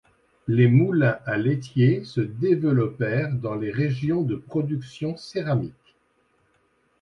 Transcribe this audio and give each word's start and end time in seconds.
Les 0.47 0.65
moulins 0.67 1.19
à 1.27 1.37
laitier 1.37 2.03
se 2.05 2.21
développèrent 2.21 3.31
dans 3.35 3.53
les 3.53 3.69
régions 3.69 4.23
de 4.23 4.35
production 4.35 5.15
céramique. 5.15 5.95